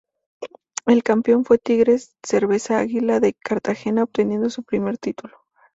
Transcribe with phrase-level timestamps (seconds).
[0.87, 5.37] El campeón fue Tigres Cerveza Águila de Cartagena obteniendo su primer título.